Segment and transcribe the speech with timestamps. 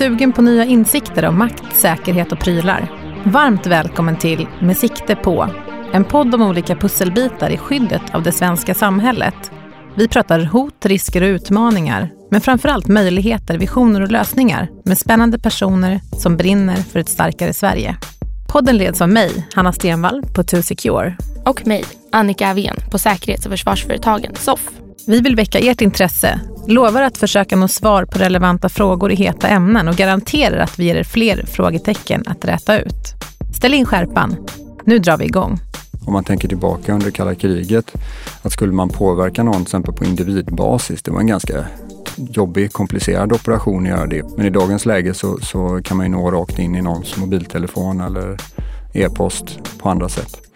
[0.00, 2.92] Sugen på nya insikter om makt, säkerhet och prylar?
[3.26, 5.48] Varmt välkommen till Med sikte på,
[5.92, 9.50] en podd om olika pusselbitar i skyddet av det svenska samhället.
[9.96, 16.00] Vi pratar hot, risker och utmaningar, men framförallt möjligheter, visioner och lösningar med spännande personer
[16.18, 17.96] som brinner för ett starkare Sverige.
[18.52, 21.14] Podden leds av mig, Hanna Stenvall på 2Secure.
[21.46, 24.70] Och mig, Annika Avén på säkerhets och försvarsföretagen SOFF.
[25.06, 29.48] Vi vill väcka ert intresse, lovar att försöka nå svar på relevanta frågor i heta
[29.48, 33.14] ämnen och garanterar att vi ger er fler frågetecken att räta ut.
[33.56, 34.36] Ställ in skärpan.
[34.84, 35.58] Nu drar vi igång.
[36.06, 37.94] Om man tänker tillbaka under kalla kriget,
[38.42, 41.64] att skulle man påverka någon till exempel på individbasis, det var en ganska
[42.16, 44.24] jobbig, komplicerad operation att göra det.
[44.36, 48.00] Men i dagens läge så, så kan man ju nå rakt in i någons mobiltelefon
[48.00, 48.36] eller
[48.92, 50.49] e-post på andra sätt.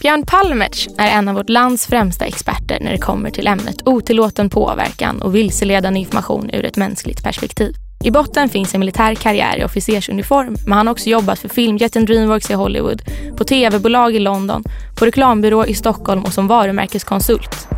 [0.00, 4.50] Björn Palmertz är en av vårt lands främsta experter när det kommer till ämnet otillåten
[4.50, 7.74] påverkan och vilseledande information ur ett mänskligt perspektiv.
[8.04, 12.04] I botten finns en militär karriär i officersuniform men han har också jobbat för filmjätten
[12.04, 13.02] Dreamworks i Hollywood,
[13.36, 14.64] på tv-bolag i London,
[14.98, 17.68] på reklambyrå i Stockholm och som varumärkeskonsult.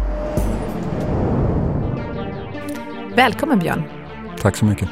[3.14, 3.82] Välkommen Björn.
[4.40, 4.88] Tack så mycket.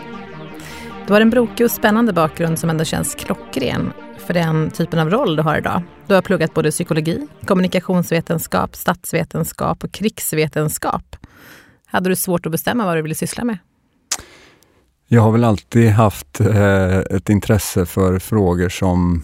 [1.07, 5.11] Du har en brokig och spännande bakgrund som ändå känns klockren för den typen av
[5.11, 5.83] roll du har idag.
[6.07, 11.17] Du har pluggat både psykologi, kommunikationsvetenskap, statsvetenskap och krigsvetenskap.
[11.87, 13.59] Hade du svårt att bestämma vad du ville syssla med?
[15.09, 19.23] Jag har väl alltid haft eh, ett intresse för frågor som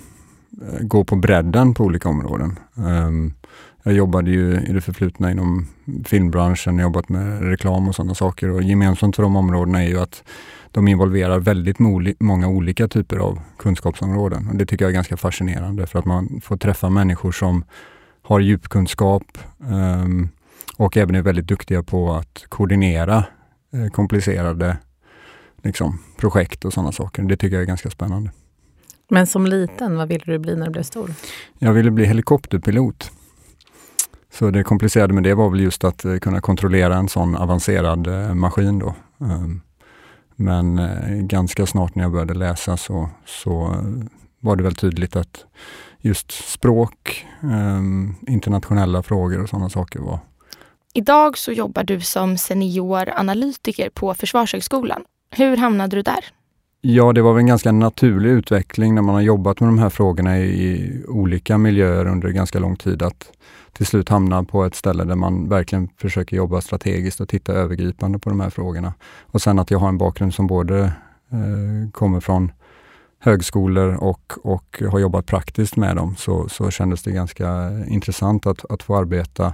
[0.63, 2.59] eh, går på bredden på olika områden.
[2.75, 3.35] Um,
[3.83, 5.67] jag jobbade ju i det förflutna inom
[6.05, 10.25] filmbranschen, jobbat med reklam och sådana saker och gemensamt för de områdena är ju att
[10.77, 11.79] de involverar väldigt
[12.21, 14.49] många olika typer av kunskapsområden.
[14.49, 17.65] Och det tycker jag är ganska fascinerande för att man får träffa människor som
[18.23, 20.29] har djupkunskap um,
[20.77, 23.25] och även är väldigt duktiga på att koordinera
[23.73, 24.77] eh, komplicerade
[25.63, 27.23] liksom, projekt och sådana saker.
[27.23, 28.31] Det tycker jag är ganska spännande.
[29.09, 31.11] Men som liten, vad ville du bli när du blev stor?
[31.59, 33.11] Jag ville bli helikopterpilot.
[34.33, 38.07] Så det komplicerade med det var väl just att uh, kunna kontrollera en sån avancerad
[38.07, 38.79] uh, maskin.
[38.79, 38.95] Då.
[39.19, 39.61] Um,
[40.37, 43.77] men uh, ganska snart när jag började läsa så, så
[44.41, 45.45] var det väl tydligt att
[46.01, 50.19] just språk, um, internationella frågor och sådana saker var
[50.95, 55.05] Idag så jobbar du som senior analytiker på Försvarshögskolan.
[55.31, 56.25] Hur hamnade du där?
[56.81, 59.91] Ja, det var väl en ganska naturlig utveckling när man har jobbat med de här
[59.91, 63.33] frågorna i olika miljöer under ganska lång tid att
[63.77, 68.19] till slut hamna på ett ställe där man verkligen försöker jobba strategiskt och titta övergripande
[68.19, 68.95] på de här frågorna.
[69.23, 70.79] Och sen att jag har en bakgrund som både
[71.33, 72.53] eh, kommer från
[73.19, 78.65] högskolor och, och har jobbat praktiskt med dem så, så kändes det ganska intressant att,
[78.71, 79.53] att få arbeta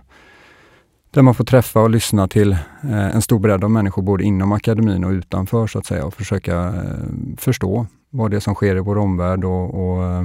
[1.11, 4.53] där man får träffa och lyssna till eh, en stor bredd av människor både inom
[4.53, 8.77] akademin och utanför så att säga och försöka eh, förstå vad det är som sker
[8.77, 10.25] i vår omvärld och, och, eh,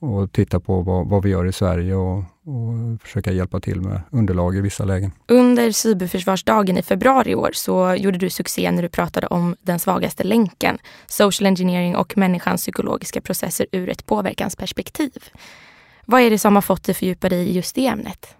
[0.00, 4.00] och titta på vad, vad, vi gör i Sverige och, och, försöka hjälpa till med
[4.10, 5.12] underlag i vissa lägen.
[5.28, 9.78] Under cyberförsvarsdagen i februari i år så gjorde du succé när du pratade om den
[9.78, 15.24] svagaste länken, social engineering och människans psykologiska processer ur ett påverkansperspektiv.
[16.06, 18.36] Vad är det som har fått dig fördjupa dig i just det ämnet?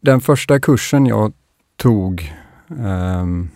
[0.00, 1.32] Den första kursen jag
[1.76, 2.32] tog
[2.68, 3.50] um,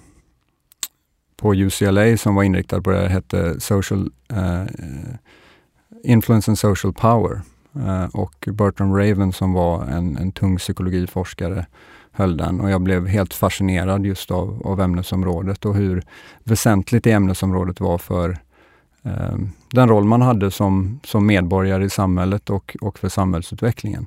[1.37, 4.65] på UCLA som var inriktad på det hette Social uh,
[6.05, 7.41] Influence and Social Power.
[7.77, 11.67] Eh, och Bertram Raven som var en, en tung psykologiforskare
[12.13, 16.03] höll den och jag blev helt fascinerad just av, av ämnesområdet och hur
[16.45, 18.39] väsentligt det ämnesområdet var för
[19.03, 19.37] eh,
[19.71, 24.07] den roll man hade som, som medborgare i samhället och, och för samhällsutvecklingen.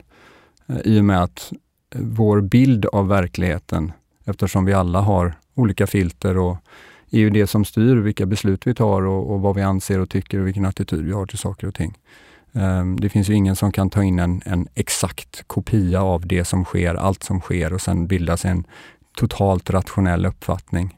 [0.68, 1.53] Eh, I och med att
[1.96, 3.92] eh, vår bild av verkligheten,
[4.26, 6.58] eftersom vi alla har olika filter och
[7.09, 10.09] är ju det som styr vilka beslut vi tar och, och vad vi anser och
[10.09, 11.97] tycker och vilken attityd vi har till saker och ting.
[12.56, 16.46] Ehm, det finns ju ingen som kan ta in en, en, exakt kopia av det
[16.46, 18.64] som sker, allt som sker och sen bilda sig en
[19.18, 20.97] totalt rationell uppfattning.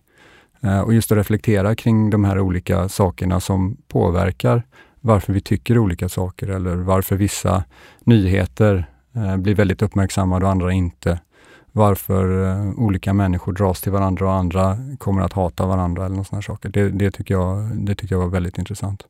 [0.61, 4.63] Ehm, och just att reflektera kring de här olika sakerna som påverkar
[5.01, 7.63] varför vi tycker olika saker eller varför vissa
[8.03, 11.19] nyheter eh, blir väldigt uppmärksammade och andra inte.
[11.71, 16.41] Varför eh, olika människor dras till varandra och andra kommer att hata varandra eller sådana
[16.41, 16.69] saker.
[16.69, 19.03] Det, det, tycker jag, det tycker jag var väldigt intressant.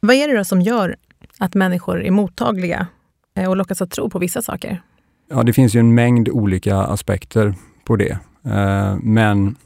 [0.00, 0.96] Vad är det då som gör
[1.42, 2.86] att människor är mottagliga
[3.34, 4.82] eh, och lockas att tro på vissa saker?
[5.30, 7.54] Ja, det finns ju en mängd olika aspekter
[7.84, 8.18] på det.
[8.44, 9.56] Eh, men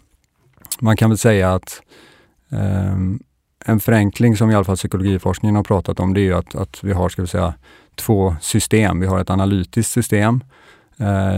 [0.80, 1.82] man kan väl säga att
[2.52, 2.96] eh,
[3.64, 6.92] en förenkling som i alla fall psykologiforskningen har pratat om, det är att, att vi
[6.92, 7.54] har, ska vi säga,
[7.94, 9.00] två system.
[9.00, 10.44] Vi har ett analytiskt system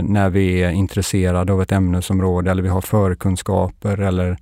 [0.03, 4.39] när vi är intresserade av ett ämnesområde eller vi har förkunskaper eller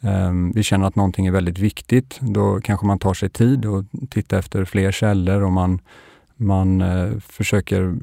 [0.00, 3.84] Ehm, vi känner att någonting är väldigt viktigt, då kanske man tar sig tid och
[4.10, 5.80] tittar efter fler källor och man,
[6.36, 7.94] man eh, försöker eh,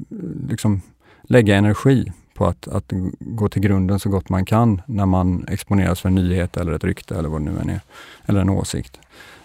[0.48, 0.82] liksom
[1.22, 6.00] lägga energi på att, att gå till grunden så gott man kan när man exponeras
[6.00, 7.80] för en nyhet eller ett rykte eller vad det nu än är,
[8.26, 9.00] eller en åsikt.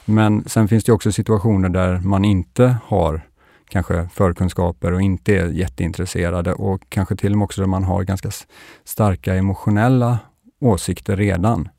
[0.06, 3.22] Men sen finns det också situationer där man inte har
[3.70, 8.04] kanske förkunskaper och inte är jätteintresserade och kanske till och med också där man har
[8.04, 8.30] ganska
[8.84, 10.20] starka emotionella
[10.60, 11.70] åsikter redan.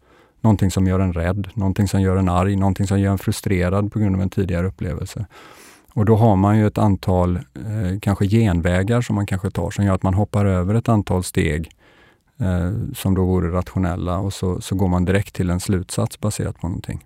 [0.41, 3.93] Någonting som gör en rädd, någonting som gör en arg, någonting som gör en frustrerad
[3.93, 5.27] på grund av en tidigare upplevelse.
[5.95, 9.85] Och då har man ju ett antal eh, kanske genvägar som man kanske tar som
[9.85, 11.71] gör att man hoppar över ett antal steg
[12.41, 16.61] eh, som då vore rationella och så, så går man direkt till en slutsats baserat
[16.61, 17.05] på någonting.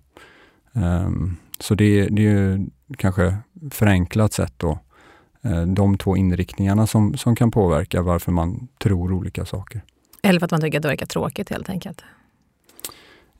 [0.73, 2.67] Um, så det, det är ju
[2.97, 3.37] kanske
[3.71, 4.79] förenklat sett då
[5.41, 9.81] eh, de två inriktningarna som, som kan påverka varför man tror olika saker.
[10.23, 12.03] Eller för att man tycker att det verkar tråkigt helt enkelt.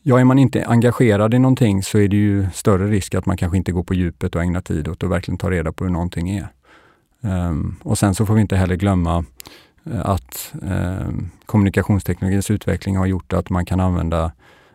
[0.08, 3.38] Ja, är man inte engagerad i någonting så är det ju större risk att man
[3.38, 5.92] kanske inte går på djupet och ägnar tid åt att verkligen ta reda på hur
[5.92, 6.48] någonting är.
[7.22, 9.26] Um, och sen så får vi inte heller glömma
[9.86, 14.32] eh, att um, kommunikationsteknologins utveckling har gjort att man kan använda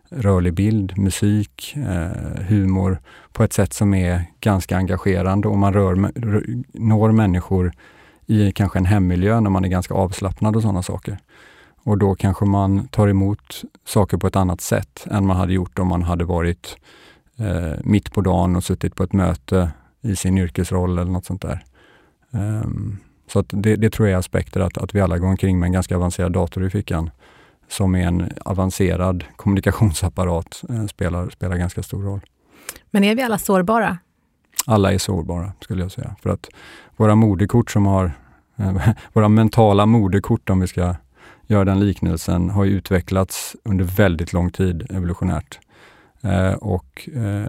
[0.09, 2.99] rörlig bild, musik, uh, humor
[3.33, 5.95] på ett sätt som är ganska engagerande och man rör,
[6.79, 7.73] når människor
[8.27, 11.19] i kanske en hemmiljö när man är ganska avslappnad och sådana saker.
[11.91, 15.79] Och då kanske man tar emot saker på ett annat sätt än man hade gjort
[15.79, 16.77] om man hade varit
[17.39, 19.71] eh, mitt på dagen och suttit på ett möte
[20.01, 21.65] i sin yrkesroll eller något sånt där.
[22.31, 22.99] Um,
[23.33, 25.73] så det, det, tror jag är aspekter, att, att vi alla går omkring med en
[25.73, 27.11] ganska avancerad dator i fickan
[27.69, 32.21] som är en avancerad kommunikationsapparat eh, spelar, spelar ganska stor roll.
[32.91, 33.99] Men är vi alla sårbara?
[34.67, 36.17] Alla är sårbara, skulle jag säga.
[36.23, 36.49] För att
[36.97, 38.13] våra moderkort som har,
[38.57, 40.95] eh, våra mentala moderkort om vi ska
[41.51, 45.59] göra den liknelsen, har utvecklats under väldigt lång tid evolutionärt.
[46.23, 47.47] Eh, och eh,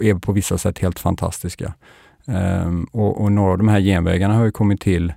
[0.00, 1.74] är på vissa sätt helt fantastiska.
[2.26, 5.12] Ehm, och, och, några av de här genvägarna har ju kommit till,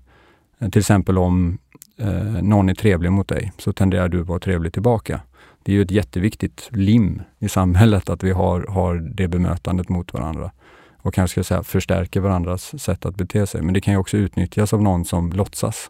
[0.60, 1.58] eh, till exempel om
[1.98, 5.22] eh, någon är trevlig mot dig, så tenderar du att vara trevlig tillbaka.
[5.64, 10.14] Det är ju ett jätteviktigt lim i samhället att vi har, har det bemötandet mot
[10.14, 10.52] varandra
[10.98, 13.62] och kanske ska säga förstärker varandras sätt att bete sig.
[13.62, 15.90] Men det kan ju också utnyttjas av någon som låtsas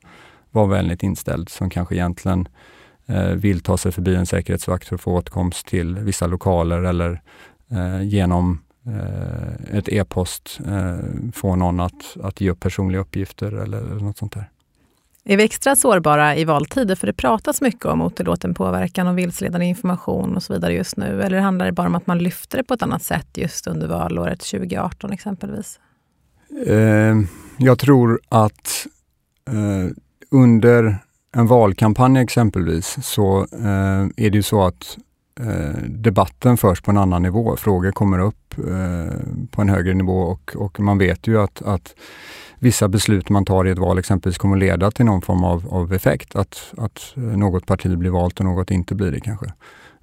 [0.55, 2.47] var vänligt inställd som kanske egentligen
[3.05, 7.21] eh, vill ta sig förbi en säkerhetsvakt för att få åtkomst till vissa lokaler eller
[7.71, 10.97] eh, genom eh, ett e-post eh,
[11.33, 14.49] få någon att, att ge upp personliga uppgifter eller, eller något sånt där.
[15.27, 16.95] Är vi extra sårbara i valtider?
[16.95, 21.21] För det pratas mycket om otillåten påverkan och vilseledande information och så vidare just nu.
[21.23, 23.87] Eller handlar det bara om att man lyfter det på ett annat sätt just under
[23.87, 25.79] valåret 2018 exempelvis?
[26.67, 27.15] Eh,
[27.57, 28.87] jag tror att
[29.47, 29.91] eh,
[30.35, 30.97] under
[31.35, 34.97] en valkampanj exempelvis så eh, är det ju så att
[35.39, 37.55] eh, debatten förs på en annan nivå.
[37.55, 39.17] Frågor kommer upp eh,
[39.51, 41.95] på en högre nivå och, och, man vet ju att, att
[42.59, 45.93] vissa beslut man tar i ett val exempelvis kommer leda till någon form av, av
[45.93, 46.35] effekt.
[46.35, 49.53] Att, att något parti blir valt och något inte blir det kanske.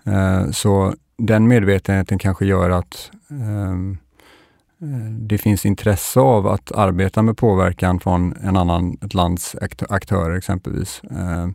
[0.04, 3.76] Eh, så den medvetenheten kanske gör att eh,
[4.82, 9.56] Eh, det finns intresse av att arbeta med påverkan från en annan, ett lands
[9.88, 11.00] aktörer exempelvis.
[11.10, 11.48] Eh,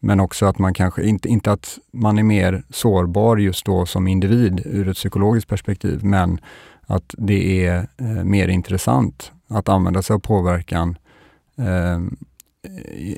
[0.00, 4.08] men också att man kanske, inte, inte att man är mer sårbar just då som
[4.08, 6.40] individ ur ett psykologiskt perspektiv, men
[6.86, 10.98] att det är eh, mer intressant att använda sig av påverkan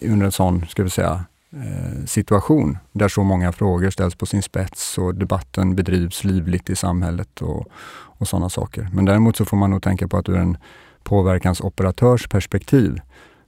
[0.02, 1.24] under en sån, ska vi säga,
[1.56, 6.76] Eh, situation där så många frågor ställs på sin spets och debatten bedrivs livligt i
[6.76, 8.88] samhället och, och sådana saker.
[8.92, 10.56] Men däremot så får man nog tänka på att ur en
[11.02, 13.00] påverkansoperatörs perspektiv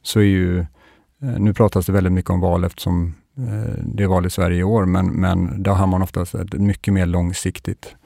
[0.03, 4.07] så är ju, eh, nu pratas det väldigt mycket om val eftersom eh, det är
[4.07, 7.97] val i Sverige i år, men, men där har man oftast ett mycket mer långsiktigt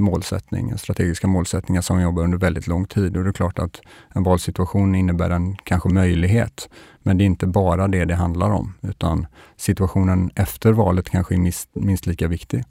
[0.00, 3.16] målsättning, strategiska målsättningar som jobbar under väldigt lång tid.
[3.16, 3.80] Och det är klart att
[4.14, 6.68] en valsituation innebär en kanske möjlighet,
[7.02, 11.38] men det är inte bara det det handlar om, utan situationen efter valet kanske är
[11.38, 12.64] minst, minst lika viktig.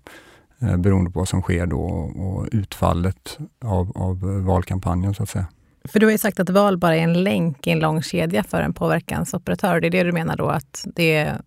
[0.61, 5.47] Eh, beroende på vad som sker då och utfallet av, av valkampanjen så att säga.
[5.87, 8.43] För du har ju sagt att val bara är en länk i en lång kedja
[8.43, 9.79] för en påverkansoperatör.
[9.79, 11.41] Det är det du menar då, att det är,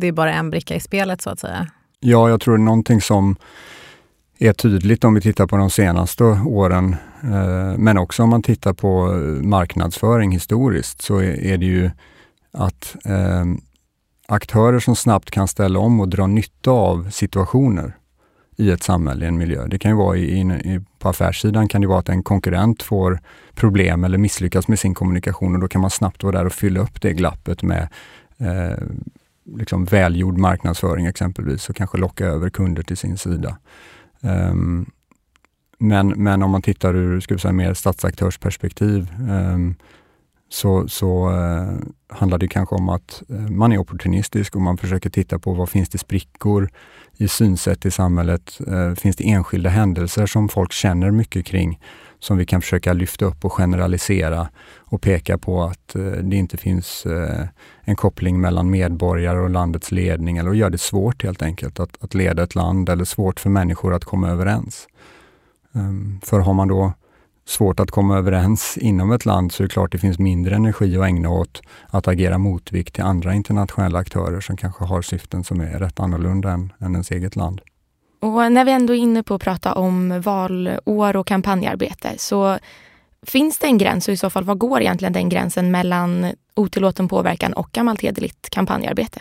[0.00, 1.66] det är bara en bricka i spelet så att säga?
[2.00, 3.36] Ja, jag tror det är någonting som
[4.38, 8.72] är tydligt om vi tittar på de senaste åren, eh, men också om man tittar
[8.72, 9.06] på
[9.42, 11.90] marknadsföring historiskt, så är, det ju
[12.52, 13.44] att eh,
[14.28, 17.96] aktörer som snabbt kan ställa om och dra nytta av situationer
[18.56, 19.66] i ett samhälle, i en miljö.
[19.66, 23.20] Det kan ju vara i, i, på affärssidan kan det vara att en konkurrent får
[23.54, 26.80] problem eller misslyckas med sin kommunikation och då kan man snabbt vara där och fylla
[26.80, 27.88] upp det glappet med
[28.38, 28.84] eh,
[29.56, 33.56] liksom välgjord marknadsföring exempelvis och kanske locka över kunder till sin sida.
[34.20, 34.90] Um,
[35.78, 39.74] men, men om man tittar ur ska vi säga, mer statsaktörsperspektiv um,
[40.48, 45.10] så, så uh, handlar det kanske om att eh, man är opportunistisk och man försöker
[45.10, 46.70] titta på vad finns det sprickor
[47.16, 48.58] i synsätt i samhället?
[48.68, 51.80] Uh, finns det enskilda händelser som folk känner mycket kring
[52.20, 54.48] som vi kan försöka lyfta upp och generalisera
[54.78, 57.46] och peka på att eh, det inte finns eh,
[57.80, 62.14] en koppling mellan medborgare och landets ledning eller gör det svårt helt enkelt att, att
[62.14, 64.88] leda ett land eller svårt för människor att komma överens.
[65.74, 66.92] Ehm, för har man då
[67.46, 70.96] svårt att komma överens inom ett land så är det klart det finns mindre energi
[70.96, 75.60] att ägna åt att agera motvikt till andra internationella aktörer som kanske har syften som
[75.60, 77.60] är rätt annorlunda än, än ens eget land.
[78.20, 82.58] Och när vi ändå är inne på att prata om valår och kampanjarbete så
[83.26, 87.08] finns det en gräns och i så fall vad går egentligen den gränsen mellan otillåten
[87.08, 89.20] påverkan och gammalt hederligt kampanjarbete?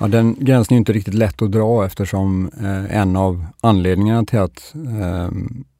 [0.00, 4.38] Ja, den gränsen är inte riktigt lätt att dra eftersom eh, en av anledningarna till
[4.38, 5.28] att eh,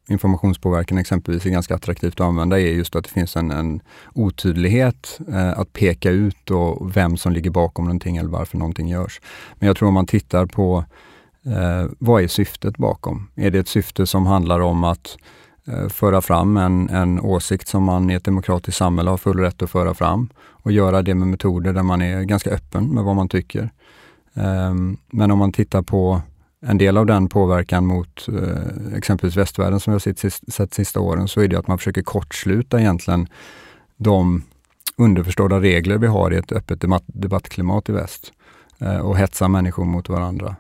[0.09, 3.81] informationspåverkan exempelvis är ganska attraktivt att använda är just att det finns en, en
[4.15, 9.21] otydlighet eh, att peka ut och vem som ligger bakom någonting eller varför någonting görs.
[9.59, 10.85] Men jag tror om man tittar på
[11.47, 13.29] eh, vad är syftet bakom?
[13.35, 15.17] Är det ett syfte som handlar om att
[15.67, 19.63] eh, föra fram en, en åsikt som man i ett demokratiskt samhälle har full rätt
[19.63, 23.17] att föra fram och göra det med metoder där man är ganska öppen med vad
[23.17, 23.71] man tycker.
[24.35, 24.75] Eh,
[25.11, 26.23] men om man tittar på
[26.67, 31.01] en del av den påverkan mot eh, exempelvis västvärlden som vi har sett, sett sista
[31.01, 33.29] åren, så är det att man försöker kortsluta egentligen
[33.97, 34.43] de
[34.97, 38.33] underförstådda regler vi har i ett öppet debatt, debattklimat i väst
[38.79, 40.57] eh, och hetsa människor mot varandra.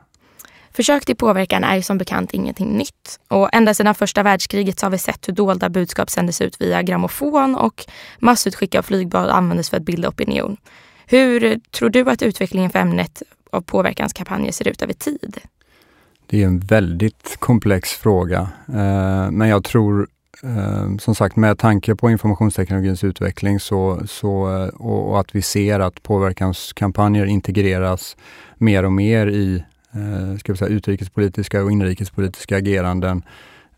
[0.77, 3.21] Försök till påverkan är ju som bekant ingenting nytt.
[3.29, 6.83] Och ända sedan första världskriget så har vi sett hur dolda budskap sändes ut via
[6.83, 7.87] grammofon och
[8.19, 10.57] massutskick av flygblad användes för att bilda opinion.
[11.07, 15.39] Hur tror du att utvecklingen för ämnet av påverkanskampanjer ser ut över tid?
[16.27, 18.49] Det är en väldigt komplex fråga.
[18.69, 20.09] Eh, men jag tror
[20.43, 25.81] eh, som sagt med tanke på informationsteknologins utveckling så, så, eh, och, att vi ser
[25.81, 28.17] att påverkanskampanjer integreras
[28.59, 33.23] mer och mer i eh, ska vi säga, utrikespolitiska och inrikespolitiska ageranden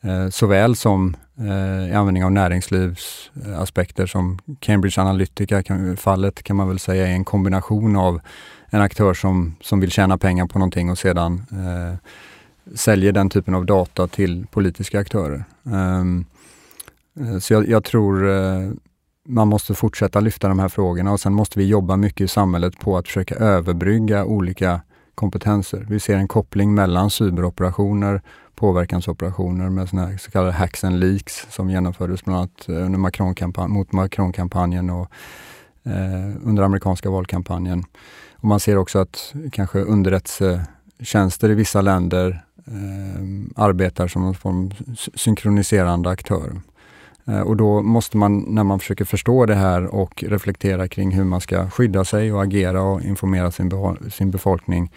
[0.00, 7.06] eh, såväl som eh, i användning av näringslivsaspekter som Cambridge Analytica-fallet kan man väl säga
[7.06, 8.20] är en kombination av
[8.70, 11.98] en aktör som, som vill tjäna pengar på någonting och sedan eh,
[12.74, 15.44] säljer den typen av data till politiska aktörer.
[15.62, 16.26] Um,
[17.40, 18.72] så jag, jag tror uh,
[19.26, 22.78] man måste fortsätta lyfta de här frågorna och sen måste vi jobba mycket i samhället
[22.78, 24.80] på att försöka överbrygga olika
[25.16, 25.86] kompetenser.
[25.88, 28.22] Vi ser en koppling mellan cyberoperationer,
[28.54, 32.98] påverkansoperationer med såna här så kallade hacks and leaks som genomfördes bland annat eh, under
[32.98, 33.34] Macron
[33.68, 35.10] mot Macron-kampanjen och
[35.84, 37.84] eh, under amerikanska valkampanjen.
[38.36, 44.70] Och man ser också att kanske underrättelsetjänster i vissa länder eh, arbetar som en form
[45.14, 46.52] synkroniserande aktör.
[47.26, 51.24] Eh, och då måste man, när man försöker förstå det här och reflektera kring hur
[51.24, 53.70] man ska skydda sig och agera och informera sin,
[54.10, 54.92] sin befolkning,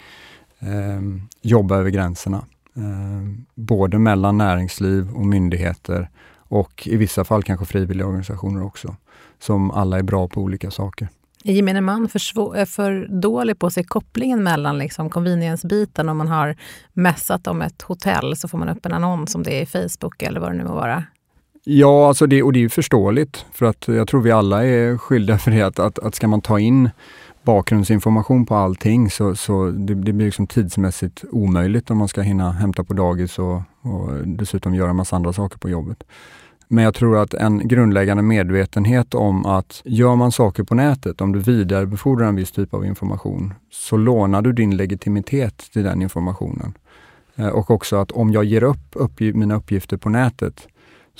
[0.58, 1.00] eh,
[1.42, 2.44] jobba över gränserna.
[2.76, 8.96] Eh, både mellan näringsliv och myndigheter och i vissa fall kanske frivilliga organisationer också,
[9.38, 11.08] som alla är bra på olika saker.
[11.44, 16.16] Är gemene man för, eh, för dålig på att se kopplingen mellan liksom convenience-biten om
[16.16, 16.56] man har
[16.92, 20.22] mässat om ett hotell så får man upp en annons om det är i Facebook
[20.22, 21.04] eller vad det nu må vara?
[21.64, 24.96] Ja, alltså det, och det är ju förståeligt för att jag tror vi alla är
[24.96, 26.90] skyldiga för det att, att, att ska man ta in
[27.42, 32.52] bakgrundsinformation på allting så, så det, det blir liksom tidsmässigt omöjligt om man ska hinna
[32.52, 36.04] hämta på dagis och, och dessutom göra massa andra saker på jobbet.
[36.68, 41.32] Men jag tror att en grundläggande medvetenhet om att gör man saker på nätet, om
[41.32, 46.74] du vidarebefordrar en viss typ av information, så lånar du din legitimitet till den informationen.
[47.36, 50.68] Eh, och också att om jag ger upp uppg mina uppgifter på nätet,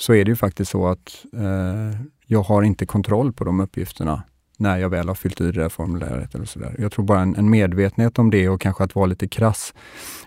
[0.01, 4.23] så är det ju faktiskt så att eh, jag har inte kontroll på de uppgifterna
[4.57, 6.35] när jag väl har fyllt i det där formuläret.
[6.35, 6.75] Eller så där.
[6.79, 9.73] Jag tror bara en, en medvetenhet om det och kanske att vara lite krass.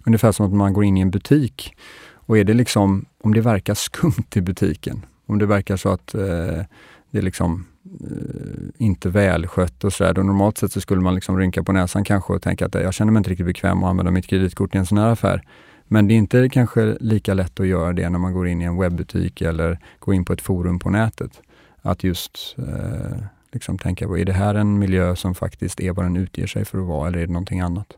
[0.06, 1.76] Ungefär som att man går in i en butik
[2.12, 6.14] och är det liksom, om det verkar skumt i butiken, om det verkar så att
[6.14, 6.64] eh,
[7.10, 7.66] det är liksom
[8.00, 10.22] eh, inte välskött och sådär.
[10.22, 13.12] Normalt sett så skulle man liksom rynka på näsan kanske och tänka att jag känner
[13.12, 15.42] mig inte riktigt bekväm att använda mitt kreditkort i en sån här affär.
[15.88, 18.64] Men det är inte kanske lika lätt att göra det när man går in i
[18.64, 21.40] en webbutik eller går in på ett forum på nätet.
[21.82, 23.18] Att just eh,
[23.52, 26.64] liksom tänka på, är det här en miljö som faktiskt är vad den utger sig
[26.64, 27.96] för att vara eller är det någonting annat?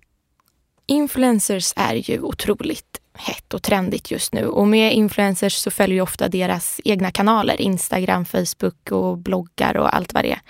[0.86, 6.28] Influencers är ju otroligt hett och trendigt just nu och med influencers så följer ofta
[6.28, 10.40] deras egna kanaler, Instagram, Facebook och bloggar och allt vad det är.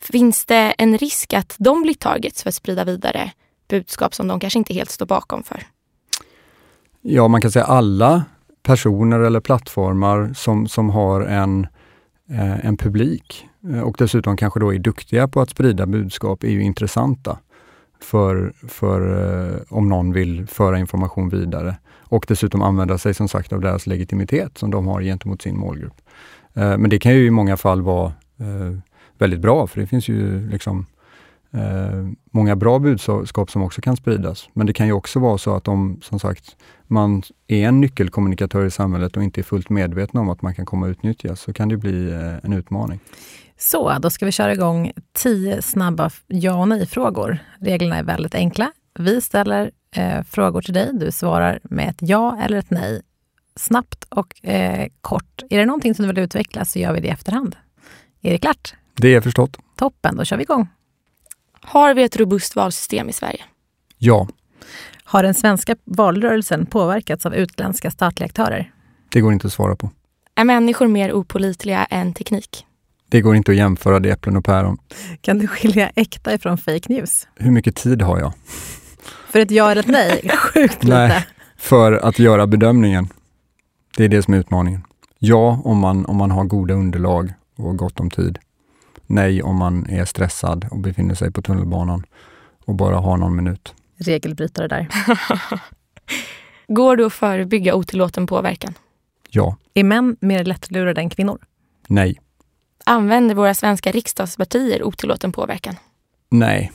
[0.00, 3.32] Finns det en risk att de blir targets för att sprida vidare
[3.68, 5.62] budskap som de kanske inte helt står bakom för?
[7.08, 8.24] Ja, man kan säga alla
[8.62, 11.66] personer eller plattformar som, som har en,
[12.30, 16.48] eh, en publik eh, och dessutom kanske då är duktiga på att sprida budskap är
[16.48, 17.38] ju intressanta
[18.02, 19.00] för, för
[19.54, 23.86] eh, om någon vill föra information vidare och dessutom använda sig som sagt av deras
[23.86, 26.00] legitimitet som de har gentemot sin målgrupp.
[26.54, 28.06] Eh, men det kan ju i många fall vara
[28.40, 28.78] eh,
[29.18, 30.86] väldigt bra, för det finns ju liksom
[31.56, 34.48] eh, många bra budskap som också kan spridas.
[34.52, 38.64] Men det kan ju också vara så att om, som sagt, man är en nyckelkommunikatör
[38.64, 41.52] i samhället och inte är fullt medveten om att man kan komma att utnyttjas, så
[41.52, 43.00] kan det bli en utmaning.
[43.58, 47.38] Så, då ska vi köra igång tio snabba ja och nej-frågor.
[47.60, 48.72] Reglerna är väldigt enkla.
[48.98, 50.90] Vi ställer eh, frågor till dig.
[50.92, 53.02] Du svarar med ett ja eller ett nej.
[53.56, 55.42] Snabbt och eh, kort.
[55.50, 57.56] Är det någonting som du vill utveckla så gör vi det i efterhand.
[58.22, 58.74] Är det klart?
[58.94, 59.56] Det är förstått.
[59.76, 60.68] Toppen, då kör vi igång.
[61.68, 63.40] Har vi ett robust valsystem i Sverige?
[63.98, 64.28] Ja.
[65.04, 68.72] Har den svenska valrörelsen påverkats av utländska statliga aktörer?
[69.08, 69.90] Det går inte att svara på.
[70.34, 72.66] Är människor mer opolitliga än teknik?
[73.08, 74.78] Det går inte att jämföra det äpplen och päron.
[75.20, 77.28] Kan du skilja äkta ifrån fake news?
[77.34, 78.32] Hur mycket tid har jag?
[79.30, 80.30] För ett ja eller ett nej?
[80.36, 80.98] Sjukt lite.
[80.98, 83.08] Nej, för att göra bedömningen.
[83.96, 84.84] Det är det som är utmaningen.
[85.18, 88.38] Ja, om man, om man har goda underlag och gott om tid.
[89.06, 92.04] Nej, om man är stressad och befinner sig på tunnelbanan
[92.64, 93.74] och bara har någon minut.
[93.96, 94.88] Regelbrytare där.
[96.68, 98.74] Går det att förebygga otillåten påverkan?
[99.30, 99.56] Ja.
[99.74, 101.38] Är män mer lättlurade än kvinnor?
[101.88, 102.20] Nej.
[102.84, 105.76] Använder våra svenska riksdagspartier otillåten påverkan?
[106.28, 106.72] Nej.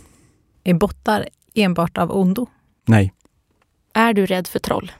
[0.63, 2.47] Är bottar enbart av ondo?
[2.85, 3.13] Nej.
[3.93, 4.91] Är du rädd för troll?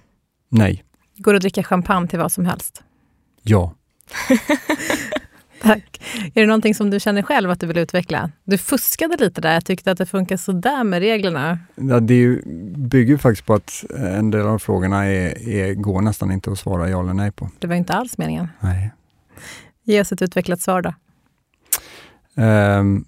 [0.49, 0.83] Nej.
[1.17, 2.83] Går det att dricka champagne till vad som helst?
[3.41, 3.75] Ja.
[5.61, 6.01] Tack.
[6.33, 8.31] Är det någonting som du känner själv att du vill utveckla?
[8.43, 9.53] Du fuskade lite där.
[9.53, 11.59] Jag tyckte att det funkar sådär med reglerna.
[11.75, 16.51] Ja, det bygger faktiskt på att en del av frågorna är, är, går nästan inte
[16.51, 17.49] att svara ja eller nej på.
[17.59, 18.47] Det var inte alls meningen.
[18.59, 18.91] Nej.
[19.83, 20.93] Ge oss ett utvecklat svar då.
[22.43, 23.05] Um,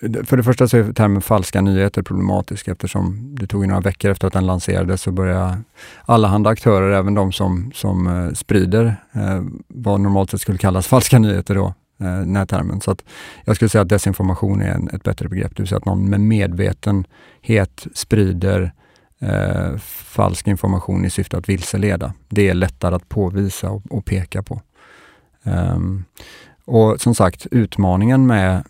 [0.00, 4.26] för det första så är termen falska nyheter problematisk eftersom det tog några veckor efter
[4.26, 5.58] att den lanserades så började
[6.04, 11.18] allehanda aktörer, även de som, som eh, sprider eh, vad normalt sett skulle kallas falska
[11.18, 11.66] nyheter då,
[12.00, 12.80] eh, den här termen.
[12.80, 13.04] Så att
[13.44, 16.10] jag skulle säga att desinformation är en, ett bättre begrepp, det vill säga att någon
[16.10, 18.72] med medvetenhet sprider
[19.20, 22.12] eh, falsk information i syfte att vilseleda.
[22.28, 24.60] Det är lättare att påvisa och, och peka på.
[25.42, 26.04] Um,
[26.64, 28.64] och som sagt, utmaningen med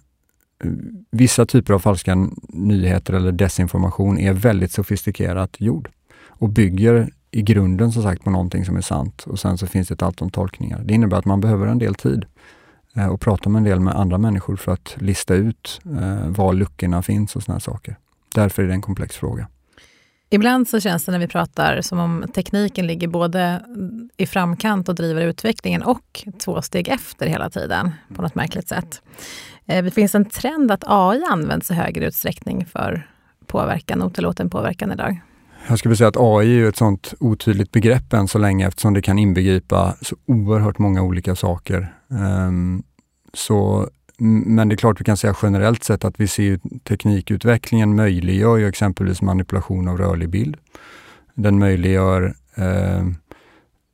[1.10, 5.88] vissa typer av falska nyheter eller desinformation är väldigt sofistikerat gjord
[6.28, 9.88] och bygger i grunden som sagt på någonting som är sant och sen så finns
[9.88, 10.82] det ett allt om tolkningar.
[10.84, 12.24] Det innebär att man behöver en del tid
[12.96, 16.52] eh, och prata med en del med andra människor för att lista ut eh, var
[16.54, 17.96] luckorna finns och sådana saker.
[18.34, 19.48] Därför är det en komplex fråga.
[20.30, 23.62] Ibland så känns det när vi pratar som om tekniken ligger både
[24.16, 29.02] i framkant och driver utvecklingen och två steg efter hela tiden på något märkligt sätt.
[29.66, 33.08] Eh, det finns en trend att AI används i högre utsträckning för
[33.46, 35.20] påverkan, otillåten påverkan idag.
[35.68, 39.02] Jag skulle säga att AI är ett sånt otydligt begrepp än så länge eftersom det
[39.02, 41.94] kan inbegripa så oerhört många olika saker.
[42.10, 42.82] Ehm,
[43.32, 48.56] så, men det är klart vi kan säga generellt sett att vi ser teknikutvecklingen möjliggör
[48.56, 50.56] ju exempelvis manipulation av rörlig bild.
[51.34, 53.16] Den möjliggör ehm,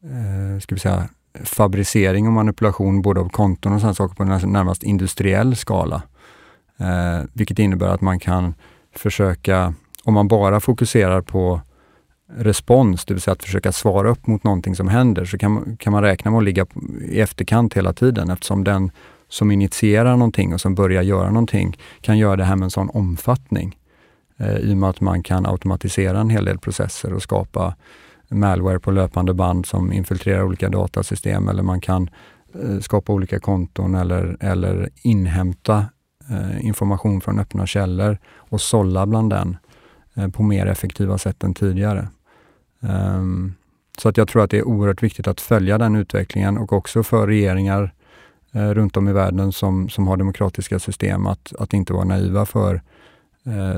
[0.04, 1.08] eh, ska vi säga,
[1.44, 6.02] fabricering och manipulation både av konton och sådana saker på en närmast industriell skala.
[6.78, 8.54] Eh, vilket innebär att man kan
[8.94, 11.60] försöka, om man bara fokuserar på
[12.36, 15.92] respons, det vill säga att försöka svara upp mot någonting som händer, så kan, kan
[15.92, 16.66] man räkna med att ligga
[17.08, 18.90] i efterkant hela tiden eftersom den
[19.28, 22.90] som initierar någonting och som börjar göra någonting kan göra det här med en sån
[22.90, 23.76] omfattning.
[24.36, 27.74] Eh, I och med att man kan automatisera en hel del processer och skapa
[28.32, 32.10] malware på löpande band som infiltrerar olika datasystem eller man kan
[32.54, 35.86] eh, skapa olika konton eller, eller inhämta
[36.30, 39.56] eh, information från öppna källor och sålla bland den
[40.14, 42.08] eh, på mer effektiva sätt än tidigare.
[42.80, 43.54] Ehm,
[43.98, 47.02] så att jag tror att det är oerhört viktigt att följa den utvecklingen och också
[47.02, 47.94] för regeringar
[48.54, 52.82] runt om i världen som, som har demokratiska system att, att inte vara naiva för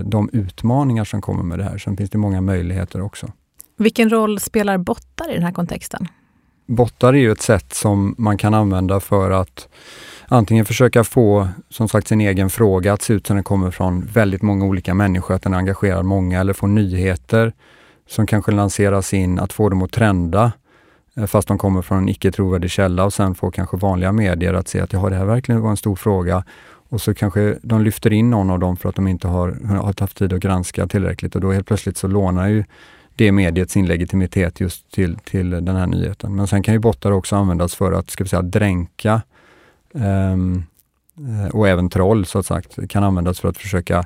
[0.04, 1.78] de utmaningar som kommer med det här.
[1.78, 3.32] Sen finns det många möjligheter också.
[3.76, 6.08] Vilken roll spelar bottar i den här kontexten?
[6.66, 9.68] Bottar är ju ett sätt som man kan använda för att
[10.28, 14.06] antingen försöka få som sagt sin egen fråga att se ut som den kommer från
[14.06, 17.52] väldigt många olika människor, att den engagerar många, eller få nyheter
[18.08, 20.52] som kanske lanseras in, att få dem att trenda
[21.16, 24.54] eh, fast de kommer från en icke trovärdig källa och sen få kanske vanliga medier
[24.54, 26.44] att se att ja, det här verkligen var en stor fråga.
[26.88, 30.00] Och så kanske de lyfter in någon av dem för att de inte har, har
[30.00, 32.64] haft tid att granska tillräckligt och då helt plötsligt så lånar ju
[33.16, 36.36] det mediet sin legitimitet just till, till den här nyheten.
[36.36, 39.22] Men sen kan ju bottar också användas för att, ska vi säga, dränka
[39.92, 40.64] um,
[41.52, 43.98] och även troll så att sagt, kan användas för att försöka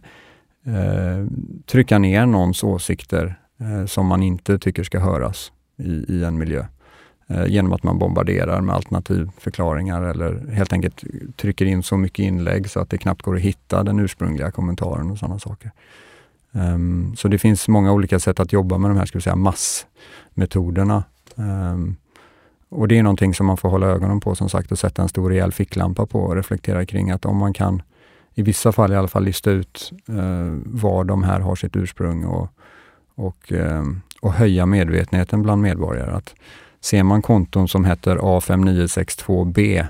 [0.66, 1.26] uh,
[1.66, 6.64] trycka ner någons åsikter uh, som man inte tycker ska höras i, i en miljö.
[7.30, 11.04] Uh, genom att man bombarderar med alternativförklaringar eller helt enkelt
[11.36, 15.10] trycker in så mycket inlägg så att det knappt går att hitta den ursprungliga kommentaren
[15.10, 15.70] och sådana saker.
[16.52, 19.36] Um, så det finns många olika sätt att jobba med de här ska vi säga,
[19.36, 21.04] massmetoderna.
[21.34, 21.96] Um,
[22.68, 25.08] och det är någonting som man får hålla ögonen på som sagt och sätta en
[25.08, 27.82] stor rejäl ficklampa på och reflektera kring att om man kan
[28.34, 32.24] i vissa fall i alla fall lista ut uh, var de här har sitt ursprung
[32.24, 32.48] och,
[33.14, 33.82] och, uh,
[34.20, 36.10] och höja medvetenheten bland medborgare.
[36.10, 36.34] Att
[36.80, 39.86] ser man konton som heter A5962B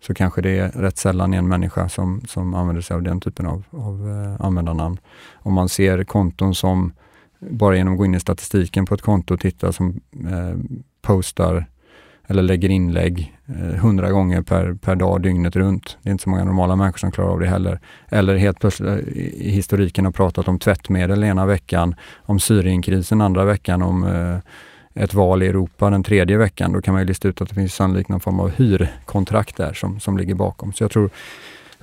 [0.00, 3.46] så kanske det är rätt sällan en människa som, som använder sig av den typen
[3.46, 4.98] av, av eh, användarnamn.
[5.34, 6.92] Om man ser konton som
[7.40, 11.66] bara genom att gå in i statistiken på ett konto och titta som eh, postar
[12.30, 15.98] eller lägger inlägg eh, hundra eh, gånger per, per dag dygnet runt.
[16.02, 17.80] Det är inte så många normala människor som klarar av det heller.
[18.08, 23.44] Eller helt plötsligt eh, i historiken har pratat om tvättmedel ena veckan, om Syrienkrisen andra
[23.44, 24.38] veckan, om eh,
[24.98, 27.54] ett val i Europa den tredje veckan, då kan man ju lista ut att det
[27.54, 30.72] finns sannolikt någon form av hyrkontrakt där som, som ligger bakom.
[30.72, 31.10] Så jag tror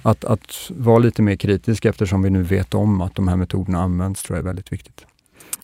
[0.01, 3.81] att, att vara lite mer kritisk eftersom vi nu vet om att de här metoderna
[3.81, 5.05] används, tror jag är väldigt viktigt.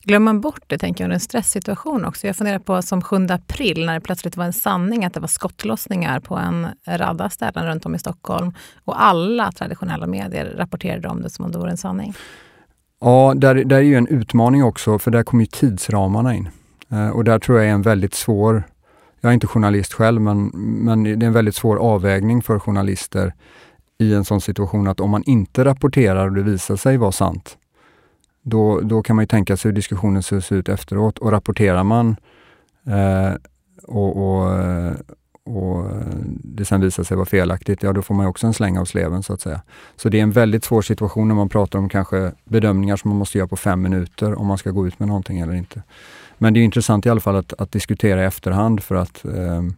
[0.04, 2.26] Glömmer man bort det, tänker jag, under en stresssituation också.
[2.26, 5.28] Jag funderar på som 7 april, när det plötsligt var en sanning att det var
[5.28, 8.52] skottlossningar på en radda ställen runt om i Stockholm.
[8.84, 12.14] Och alla traditionella medier rapporterade om det som om det vore en sanning.
[13.00, 16.48] Ja, där, där är ju en utmaning också, för där kommer ju tidsramarna in.
[16.92, 18.62] Eh, och där tror jag är en väldigt svår,
[19.20, 20.46] jag är inte journalist själv, men,
[20.84, 23.32] men det är en väldigt svår avvägning för journalister
[23.98, 27.56] i en sån situation att om man inte rapporterar och det visar sig vara sant,
[28.42, 31.18] då, då kan man ju tänka sig hur diskussionen ser ut efteråt.
[31.18, 32.16] Och rapporterar man
[32.86, 33.34] eh,
[33.82, 34.92] och, och, eh,
[35.44, 35.90] och
[36.44, 39.22] det sen visar sig vara felaktigt, ja då får man också en släng av sleven
[39.22, 39.62] så att säga.
[39.96, 43.18] Så det är en väldigt svår situation när man pratar om kanske bedömningar som man
[43.18, 45.82] måste göra på fem minuter om man ska gå ut med någonting eller inte.
[46.42, 49.74] Men det är intressant i alla fall att, att diskutera i efterhand för att ehm,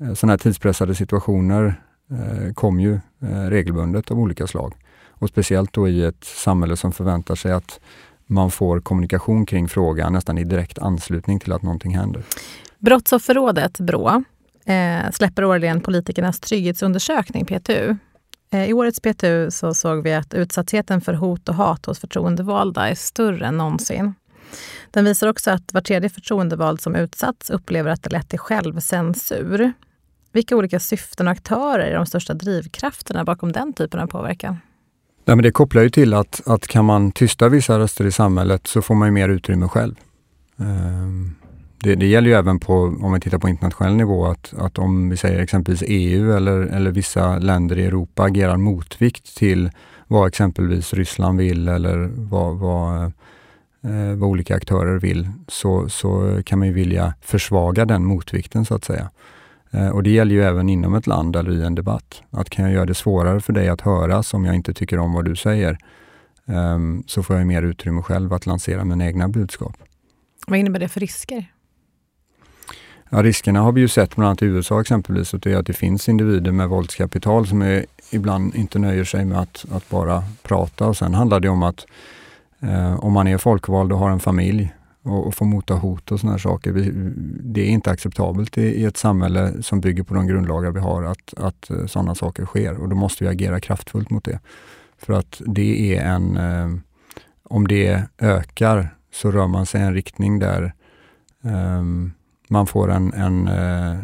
[0.00, 4.74] eh, sådana här tidspressade situationer eh, kommer ju eh, regelbundet av olika slag.
[5.08, 7.80] Och speciellt då i ett samhälle som förväntar sig att
[8.26, 12.22] man får kommunikation kring frågan nästan i direkt anslutning till att någonting händer.
[12.78, 14.22] Brottsofferrådet, Brå,
[14.64, 17.96] eh, släpper årligen politikernas trygghetsundersökning, PTU.
[18.52, 22.88] Eh, I årets PTU så såg vi att utsattheten för hot och hat hos förtroendevalda
[22.88, 24.14] är större än någonsin.
[24.90, 29.72] Den visar också att var tredje förtroendevald som utsatts upplever att det lett till självcensur.
[30.32, 34.56] Vilka olika syften och aktörer är de största drivkrafterna bakom den typen av påverkan?
[35.24, 38.66] Ja, men det kopplar ju till att, att kan man tysta vissa röster i samhället
[38.66, 39.94] så får man mer utrymme själv.
[40.58, 41.34] Ehm,
[41.82, 45.10] det, det, gäller ju även på, om vi tittar på internationell nivå, att, att om
[45.10, 49.70] vi säger exempelvis EU eller, eller vissa länder i Europa agerar motvikt till
[50.06, 53.12] vad exempelvis Ryssland vill eller vad, vad
[53.84, 58.74] eh, vad olika aktörer vill, så, så kan man ju vilja försvaga den motvikten så
[58.74, 59.10] att säga.
[59.70, 62.22] Eh, och det gäller ju även inom ett land eller i en debatt.
[62.30, 65.12] Att kan jag göra det svårare för dig att höras om jag inte tycker om
[65.12, 65.78] vad du säger,
[66.46, 69.76] eh, så får jag mer utrymme själv att lansera mina egna budskap.
[70.46, 71.46] Vad innebär det för risker?
[73.10, 75.66] Ja, riskerna har vi ju sett bland annat i USA exempelvis, att det, är att
[75.66, 80.24] det finns individer med våldskapital som är, ibland inte nöjer sig med att, att bara
[80.42, 81.86] prata och sen handlar det om att
[82.60, 86.20] Eh, om man är folkvald och har en familj och, och får motta hot och
[86.20, 86.72] sådana saker.
[86.72, 86.90] Vi,
[87.42, 91.02] det är inte acceptabelt i, i, ett samhälle som bygger på de grundlagar vi har
[91.02, 94.40] att, att eh, sådana saker sker och då måste vi agera kraftfullt mot det.
[94.98, 96.80] För att det är en, eh,
[97.42, 100.74] om det ökar så rör man sig i en riktning där
[101.44, 101.82] eh,
[102.48, 103.98] man får en, en eh,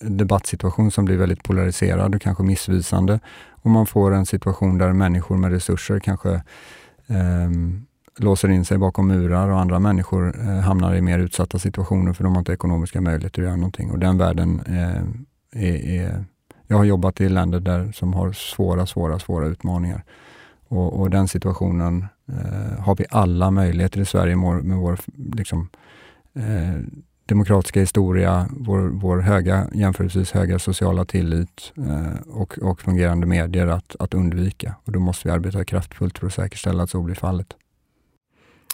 [0.00, 3.20] debattsituation som blir väldigt polariserad och kanske missvisande.
[3.50, 6.42] Och man får en situation där människor med resurser kanske
[7.06, 7.86] um,
[8.18, 12.24] låser in sig bakom murar och andra människor eh, hamnar i mer utsatta situationer för
[12.24, 13.90] de har inte ekonomiska möjligheter att göra någonting.
[13.90, 16.24] Och den världen eh, är, är,
[16.66, 20.04] Jag har jobbat i länder där som har svåra, svåra, svåra utmaningar.
[20.68, 24.98] Och, och den situationen eh, har vi alla möjligheter i Sverige med, med vår
[25.34, 25.68] liksom,
[26.34, 26.82] eh,
[27.26, 33.96] demokratiska historia, vår, vår höga, jämförelsevis höga sociala tillit eh, och, och fungerande medier att,
[33.98, 34.74] att undvika.
[34.84, 37.56] Och då måste vi arbeta kraftfullt för att säkerställa att så blir fallet.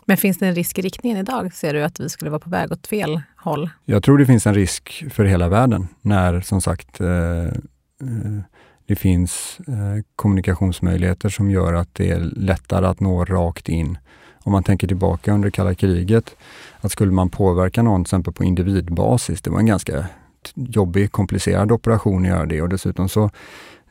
[0.09, 1.53] Men finns det en risk i riktningen idag?
[1.53, 3.71] Ser du att vi skulle vara på väg åt fel håll?
[3.85, 8.41] Jag tror det finns en risk för hela världen när som sagt eh, eh,
[8.87, 13.99] det finns eh, kommunikationsmöjligheter som gör att det är lättare att nå rakt in
[14.39, 16.37] om man tänker tillbaka under kalla kriget,
[16.81, 20.07] att skulle man påverka någon till exempel på individbasis, det var en ganska
[20.55, 23.31] jobbig, komplicerad operation att göra det och dessutom så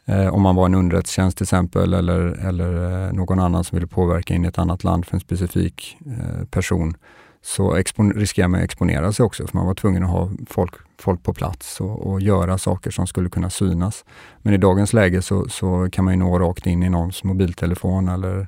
[0.08, 3.88] eh, om man var en underrättelsetjänst till exempel eller, eller eh, någon annan som ville
[3.88, 6.98] påverka in i ett annat land för en specifik eh, person,
[7.42, 7.74] så
[8.16, 11.34] riskerar man att exponera sig också, för man var tvungen att ha folk, folk på
[11.34, 14.06] plats och, och, göra saker som skulle kunna synas.
[14.42, 18.48] Men i dagens läge så, så kan man nå rakt in i någons mobiltelefon eller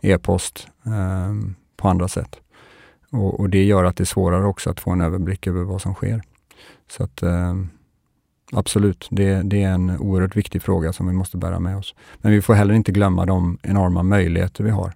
[0.00, 1.34] e-post eh,
[1.76, 2.36] på andra sätt.
[3.10, 5.82] Och, och, det gör att det är svårare också att få en överblick över vad
[5.82, 6.22] som sker.
[6.90, 7.54] Så att eh,
[8.52, 11.94] absolut, det, det, är en oerhört viktig fråga som vi måste bära med oss.
[12.18, 14.92] Men vi får heller inte glömma de enorma möjligheter vi har.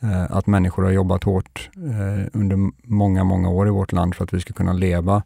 [0.00, 4.24] Eh, att människor har jobbat hårt eh, under många, många år i vårt land för
[4.24, 5.22] att vi ska kunna leva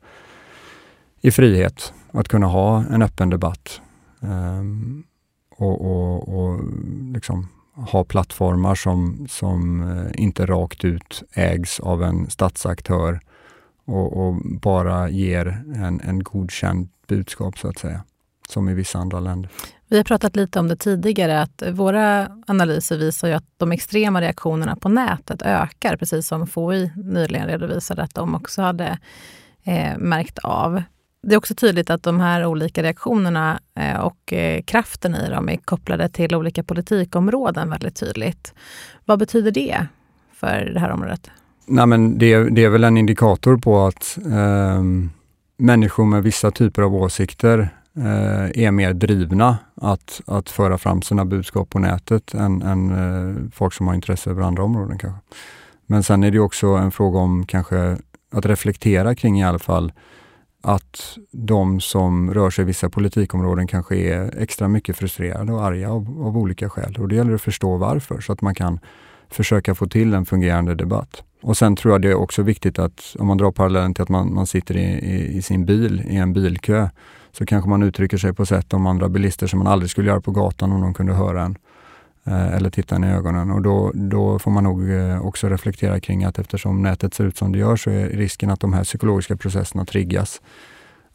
[1.21, 3.81] i frihet, att kunna ha en öppen debatt
[4.23, 4.63] eh,
[5.57, 6.61] och, och, och
[7.13, 13.21] liksom ha plattformar som, som eh, inte rakt ut ägs av en statsaktör
[13.85, 18.05] och, och bara ger en, en godkänd budskap så att säga,
[18.49, 19.51] som i vissa andra länder.
[19.89, 24.21] Vi har pratat lite om det tidigare, att våra analyser visar ju att de extrema
[24.21, 28.99] reaktionerna på nätet ökar, precis som FOI nyligen redovisade att de också hade
[29.65, 30.83] eh, märkt av.
[31.23, 35.49] Det är också tydligt att de här olika reaktionerna eh, och eh, kraften i dem
[35.49, 38.55] är kopplade till olika politikområden väldigt tydligt.
[39.05, 39.87] Vad betyder det
[40.33, 41.31] för det här området?
[41.73, 44.83] Nej, men det, det är väl en indikator på att eh,
[45.57, 47.59] människor med vissa typer av åsikter
[47.97, 53.51] eh, är mer drivna att, att föra fram sina budskap på nätet än, än eh,
[53.53, 55.21] folk som har intresse över andra områden kanske.
[55.87, 57.97] Men sen är det också en fråga om kanske
[58.33, 59.93] att reflektera kring i alla fall
[60.63, 65.91] att de som rör sig i vissa politikområden kanske är extra mycket frustrerade och arga
[65.91, 66.97] av, av olika skäl.
[66.99, 68.81] Och det gäller att förstå varför så att man kan
[69.29, 71.23] försöka få till en fungerande debatt.
[71.43, 74.09] Och sen tror jag det är också viktigt att, om man drar parallellen till att
[74.09, 76.89] man, man sitter i, i, i, sin bil, i en bilkö,
[77.33, 80.21] så kanske man uttrycker sig på sätt om andra bilister som man aldrig skulle göra
[80.21, 81.57] på gatan om de kunde höra en
[82.25, 83.51] eh, eller titta en i ögonen.
[83.51, 87.37] Och då, då får man nog eh, också reflektera kring att eftersom nätet ser ut
[87.37, 90.41] som det gör så är risken att de här psykologiska processerna triggas.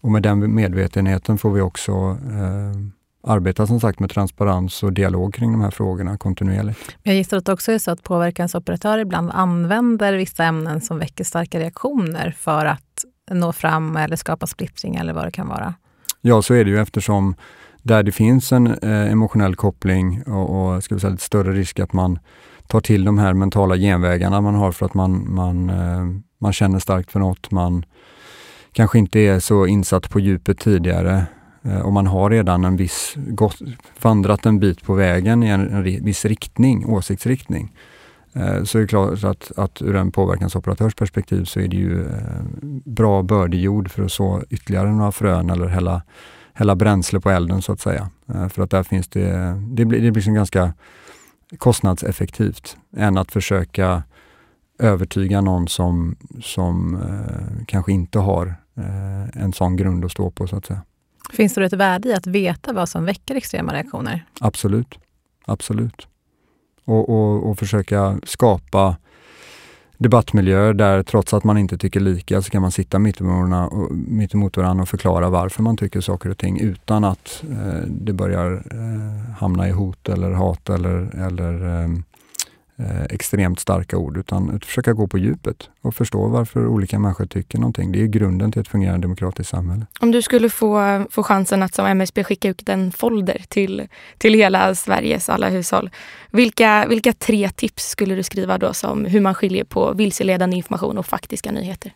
[0.01, 1.91] Och med den medvetenheten får vi också
[2.31, 2.79] eh,
[3.27, 6.79] arbeta som sagt med transparens och dialog kring de här frågorna kontinuerligt.
[7.03, 11.23] Jag gissar att det också är så att påverkansoperatörer ibland använder vissa ämnen som väcker
[11.23, 15.73] starka reaktioner för att nå fram eller skapa splittring eller vad det kan vara.
[16.21, 17.35] Ja, så är det ju eftersom
[17.81, 21.93] där det finns en eh, emotionell koppling och, och ska vi säga, större risk att
[21.93, 22.19] man
[22.67, 26.05] tar till de här mentala genvägarna man har för att man, man, eh,
[26.39, 27.85] man känner starkt för något, man
[28.71, 31.25] kanske inte är så insatt på djupet tidigare
[31.65, 33.59] Eh, och man har redan en viss, gått,
[34.01, 37.75] vandrat en bit på vägen i en, en viss riktning, åsiktsriktning.
[38.33, 42.05] Eh, så är det klart att, att ur en påverkansoperatörs perspektiv så är det ju
[42.05, 42.41] eh,
[42.85, 46.01] bra bördig jord för att så ytterligare några frön eller hälla,
[46.53, 48.09] hälla bränsle på elden så att säga.
[48.49, 50.73] För att där finns det, det blir, det blir liksom ganska
[51.57, 54.03] kostnadseffektivt än att försöka
[54.79, 60.47] övertyga någon som, som eh, kanske inte har eh, en sån grund att stå på
[60.47, 60.81] så att säga.
[61.33, 64.25] Finns det ett värde i att veta vad som väcker extrema reaktioner?
[64.39, 64.99] Absolut.
[65.45, 66.07] Absolut
[66.85, 68.95] och, och, och försöka skapa
[69.97, 74.81] debattmiljöer där trots att man inte tycker lika så kan man sitta mitt emot varandra
[74.81, 79.67] och förklara varför man tycker saker och ting utan att eh, det börjar eh, hamna
[79.67, 81.89] i hot eller hat eller, eller eh,
[82.79, 87.25] eh, extremt starka ord, utan att försöka gå på djupet och förstå varför olika människor
[87.25, 87.91] tycker någonting.
[87.91, 89.85] Det är grunden till ett fungerande demokratiskt samhälle.
[89.99, 94.33] Om du skulle få, få chansen att som MSB skicka ut en folder till, till
[94.33, 95.89] hela Sveriges alla hushåll.
[96.31, 100.97] Vilka, vilka tre tips skulle du skriva då som hur man skiljer på vilseledande information
[100.97, 101.91] och faktiska nyheter?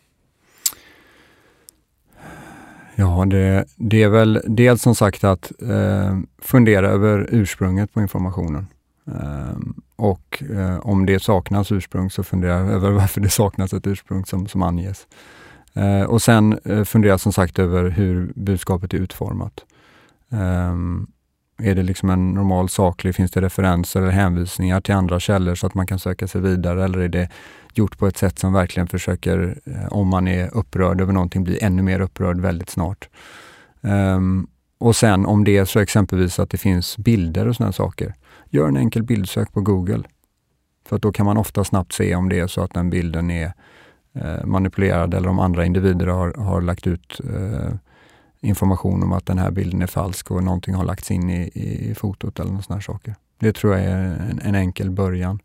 [3.00, 8.66] Ja, det, det är väl dels som sagt att eh, fundera över ursprunget på informationen.
[9.10, 14.24] Ehm, och eh, om det saknas ursprung så fundera över varför det saknas ett ursprung
[14.24, 15.06] som, som anges.
[15.74, 19.64] Eh, och sen eh, fundera som sagt över hur budskapet är utformat.
[20.30, 21.06] Ehm,
[21.62, 25.66] är det liksom en normal saklig, finns det referenser eller hänvisningar till andra källor så
[25.66, 27.28] att man kan söka sig vidare eller är det
[27.74, 31.58] gjort på ett sätt som verkligen försöker, eh, om man är upprörd över någonting, bli
[31.62, 33.08] ännu mer upprörd väldigt snart.
[33.80, 38.14] Um, och sen om det är så exempelvis att det finns bilder och sådana saker,
[38.50, 40.02] gör en enkel bildsök på Google.
[40.86, 43.52] För då kan man ofta snabbt se om det är så att den bilden är
[44.14, 47.74] eh, manipulerad eller om andra individer har, har lagt ut eh,
[48.40, 51.94] information om att den här bilden är falsk och någonting har lagts in i, i
[51.94, 53.14] fotot eller sådana saker.
[53.38, 55.38] Det tror jag är en, en enkel början.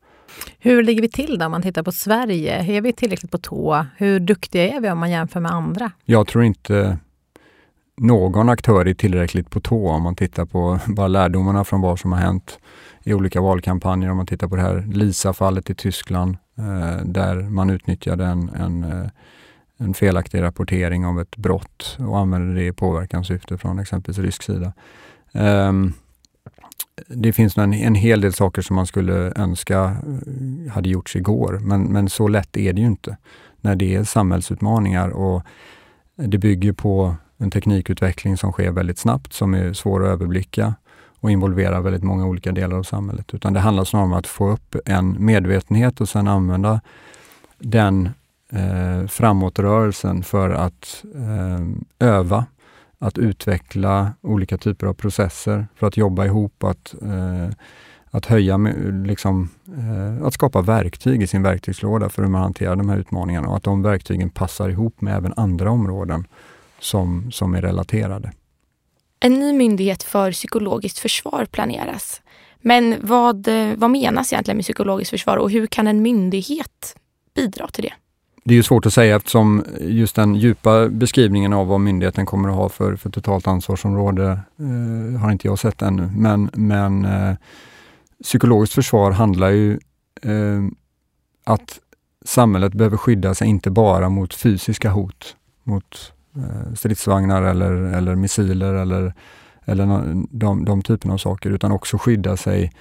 [0.59, 2.77] Hur ligger vi till då om man tittar på Sverige?
[2.77, 3.85] Är vi tillräckligt på tå?
[3.97, 5.91] Hur duktiga är vi om man jämför med andra?
[6.05, 6.97] Jag tror inte
[7.97, 12.11] någon aktör är tillräckligt på tå om man tittar på bara lärdomarna från vad som
[12.11, 12.59] har hänt
[13.05, 14.11] i olika valkampanjer.
[14.11, 18.83] Om man tittar på det här Lisa-fallet i Tyskland eh, där man utnyttjade en, en,
[18.83, 19.09] eh,
[19.77, 24.73] en, felaktig rapportering av ett brott och använde det i påverkanssyfte från exempelvis rysk sida.
[25.33, 25.73] Eh,
[27.07, 31.59] det finns en, en hel del saker som man skulle önska eh, hade gjorts igår,
[31.61, 33.17] men, men så lätt är det ju inte
[33.61, 35.43] när det är samhällsutmaningar och
[36.15, 40.73] det bygger på en teknikutveckling som sker väldigt snabbt, som är svår att överblicka
[41.25, 43.33] och involverar väldigt många olika delar av samhället.
[43.33, 46.81] Utan det handlar snarare om att få upp en medvetenhet och sedan använda
[47.59, 48.09] den
[48.49, 52.45] eh, framåtrörelsen för att eh, öva
[52.99, 57.49] att utveckla olika typer av processer för att jobba ihop, att, eh,
[58.11, 58.57] att höja,
[59.05, 63.47] liksom, eh, att skapa verktyg i sin verktygslåda för hur man hanterar de här utmaningarna
[63.47, 66.27] och att de verktygen passar ihop med även andra områden
[66.79, 68.31] som, som är relaterade.
[69.25, 72.21] En ny myndighet för psykologiskt försvar planeras.
[72.61, 76.95] Men vad, eh, vad menas egentligen med psykologiskt försvar och hur kan en myndighet
[77.35, 77.93] bidra till det?
[78.43, 82.49] det är ju svårt att säga eftersom just den djupa beskrivningen av vad myndigheten kommer
[82.49, 86.09] att ha för, för totalt ansvarsområde eh, har inte jag sett ännu.
[86.15, 87.35] Men, men eh,
[88.23, 89.79] psykologiskt försvar handlar ju
[90.21, 90.63] eh,
[91.43, 91.79] att
[92.25, 98.73] samhället behöver skydda sig inte bara mot fysiska hot, mot Eh, stridsvagnar eller, eller missiler
[98.73, 99.13] eller,
[99.65, 99.85] eller
[100.29, 102.71] de, de typerna av saker, utan också skydda sig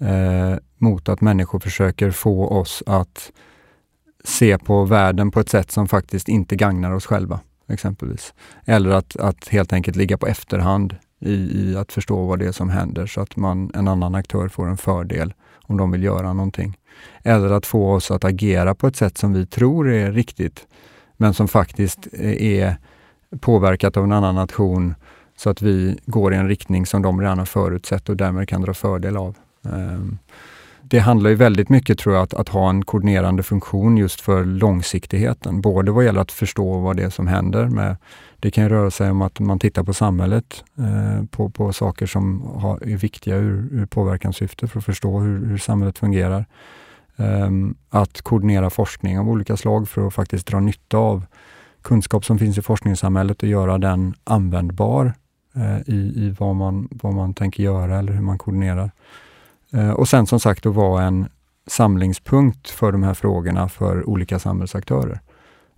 [0.00, 3.32] eh, mot att människor försöker få oss att
[4.24, 8.34] se på världen på ett sätt som faktiskt inte gagnar oss själva, exempelvis.
[8.64, 12.52] Eller att, att helt enkelt ligga på efterhand i, i, att förstå vad det är
[12.52, 16.32] som händer så att man, en annan aktör får en fördel om de vill göra
[16.32, 16.78] någonting.
[17.22, 20.66] Eller att få oss att agera på ett sätt som vi tror är riktigt,
[21.16, 22.76] men som faktiskt eh, är
[23.40, 24.94] påverkat av en annan nation
[25.36, 28.62] så att vi går i en riktning som de redan har förutsett och därmed kan
[28.62, 29.36] dra fördel av.
[29.64, 30.18] Ehm,
[30.82, 34.44] det handlar ju väldigt mycket tror jag att, att ha en koordinerande funktion just för
[34.44, 35.60] långsiktigheten.
[35.60, 37.66] Både vad gäller att förstå vad det är som händer.
[37.66, 37.96] Med,
[38.36, 42.42] det kan röra sig om att man tittar på samhället, eh, på, på saker som
[42.42, 46.44] har, är viktiga ur, ur påverkanssyfte för att förstå hur, hur samhället fungerar.
[47.16, 47.50] Eh,
[47.90, 51.26] att koordinera forskning av olika slag för att faktiskt dra nytta av
[51.86, 55.12] kunskap som finns i forskningssamhället och göra den användbar
[55.56, 58.90] eh, i, i vad, man, vad man tänker göra eller hur man koordinerar.
[59.72, 61.28] Eh, och sen som sagt att vara en
[61.66, 65.20] samlingspunkt för de här frågorna för olika samhällsaktörer.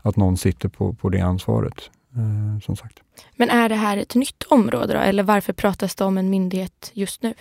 [0.03, 1.91] Att någon sitter på, på det ansvaret.
[2.17, 2.99] Eh, som sagt.
[3.37, 6.91] Men är det här ett nytt område då, eller varför pratas det om en myndighet
[6.95, 7.35] just nu?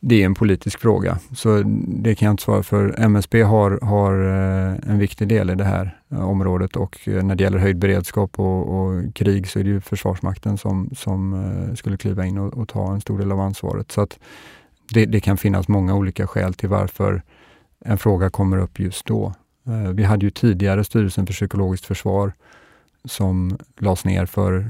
[0.00, 2.94] Det är en politisk fråga, så det kan jag inte svara för.
[2.98, 7.34] MSB har, har eh, en viktig del i det här eh, området och eh, när
[7.34, 11.96] det gäller höjd beredskap och, och krig så är det ju Försvarsmakten som, som skulle
[11.96, 13.92] kliva in och, och, ta en stor del av ansvaret.
[13.92, 14.18] Så att
[14.94, 17.22] det, det, kan finnas många olika skäl till varför
[17.84, 19.34] en fråga kommer upp just då.
[19.94, 22.32] Vi hade ju tidigare Styrelsen för psykologiskt försvar
[23.04, 24.68] som lades ner för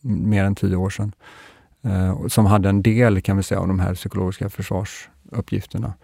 [0.00, 1.12] mer än tio år sedan.
[1.84, 5.94] Eh, som hade en del kan vi säga av de här psykologiska försvarsuppgifterna.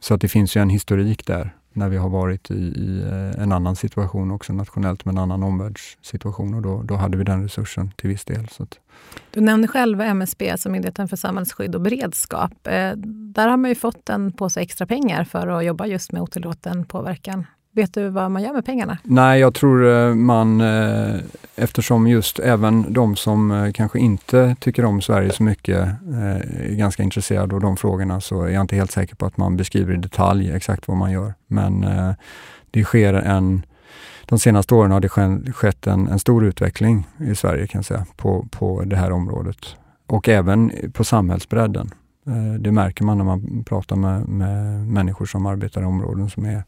[0.00, 3.42] Så att det finns ju en historik där när vi har varit i, i, eh,
[3.42, 7.42] en annan situation också nationellt med en annan omvärldssituation och då, då hade vi den
[7.42, 8.48] resursen till viss del.
[8.48, 8.78] Så att.
[9.30, 12.66] Du nämnde själv MSB, alltså Myndigheten för samhällsskydd och beredskap.
[12.66, 12.92] Eh,
[13.34, 16.84] där har man ju fått en påse extra pengar för att jobba just med otillåten
[16.84, 17.46] påverkan.
[17.76, 18.98] Vet du vad man gör med pengarna?
[19.02, 21.20] Nej, jag tror eh, man, eh,
[21.56, 27.02] eftersom just även de som eh, kanske inte tycker om Sverige så mycket är ganska
[27.02, 29.96] intresserade av de frågorna, så är jag inte helt säker på att man beskriver i
[29.96, 31.34] detalj exakt vad man gör.
[31.46, 31.86] Men
[32.70, 33.66] det sker en,
[34.26, 35.08] de senaste åren har det
[35.52, 39.76] skett en, en stor utveckling i Sverige kan jag säga, på, på det här området.
[40.06, 41.90] Och även på samhällsbredden.
[42.60, 46.62] Det märker man när man pratar med, med människor som arbetar i områden som är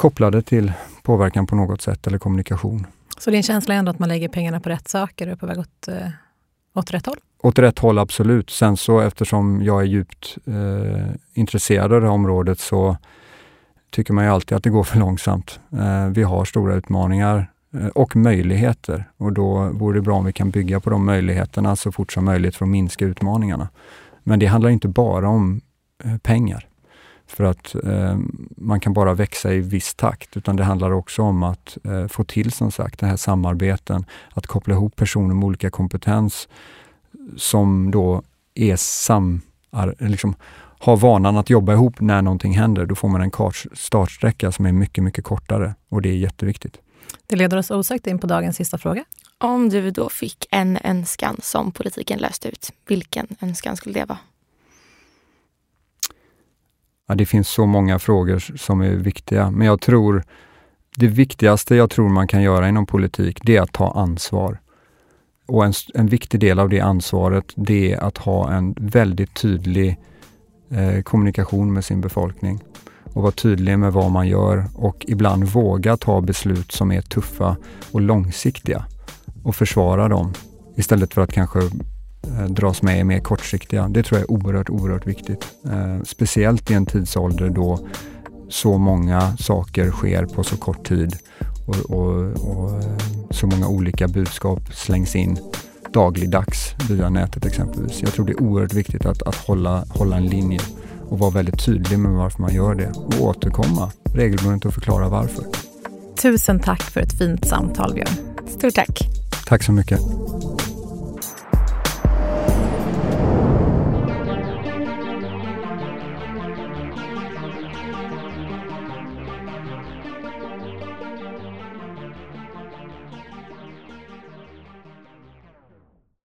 [0.00, 0.72] kopplade till
[1.02, 2.86] påverkan på något sätt eller kommunikation.
[3.18, 5.46] Så din känsla är ändå att man lägger pengarna på rätt saker och är på
[5.46, 6.08] väg åt, eh,
[6.74, 7.16] åt rätt håll?
[7.42, 8.50] Åt rätt håll, absolut.
[8.50, 12.96] Sen så eftersom jag är djupt eh, intresserad av det här området så
[13.90, 15.60] tycker man ju alltid att det går för långsamt.
[15.72, 20.32] Eh, vi har stora utmaningar eh, och möjligheter och då vore det bra om vi
[20.32, 23.68] kan bygga på de möjligheterna så fort som möjligt för att minska utmaningarna.
[24.22, 25.60] Men det handlar inte bara om
[26.04, 26.69] eh, pengar.
[27.30, 28.18] För att eh,
[28.56, 32.24] man kan bara växa i viss takt, utan det handlar också om att eh, få
[32.24, 34.04] till som sagt den här samarbeten,
[34.34, 36.48] att koppla ihop personer med olika kompetens
[37.36, 38.22] som då
[38.54, 39.40] är sam,
[39.98, 40.34] liksom,
[40.78, 42.86] har vanan att jobba ihop när någonting händer.
[42.86, 43.30] Då får man en
[43.72, 46.78] startsträcka som är mycket, mycket kortare och det är jätteviktigt.
[47.26, 49.04] Det leder oss osökt in på dagens sista fråga.
[49.38, 54.18] Om du då fick en önskan som politiken löste ut, vilken önskan skulle det vara?
[57.10, 60.24] Ja, det finns så många frågor som är viktiga, men jag tror
[60.96, 64.58] det viktigaste jag tror man kan göra inom politik, det är att ta ansvar.
[65.46, 69.96] Och en, en viktig del av det ansvaret, det är att ha en väldigt tydlig
[70.70, 72.60] eh, kommunikation med sin befolkning
[73.12, 77.56] och vara tydlig med vad man gör och ibland våga ta beslut som är tuffa
[77.92, 78.84] och långsiktiga
[79.42, 80.32] och försvara dem
[80.76, 81.60] istället för att kanske
[82.48, 83.88] dras med i mer kortsiktiga.
[83.88, 85.44] Det tror jag är oerhört, oerhört viktigt.
[85.66, 87.88] Eh, speciellt i en tidsålder då
[88.48, 91.16] så många saker sker på så kort tid
[91.66, 92.16] och, och,
[92.56, 92.96] och eh,
[93.30, 95.38] så många olika budskap slängs in
[95.92, 98.02] dagligdags via nätet exempelvis.
[98.02, 100.60] Jag tror det är oerhört viktigt att, att hålla, hålla en linje
[101.08, 105.44] och vara väldigt tydlig med varför man gör det och återkomma regelbundet och förklara varför.
[106.22, 108.14] Tusen tack för ett fint samtal, Björn.
[108.48, 109.00] Stort tack.
[109.46, 110.00] Tack så mycket.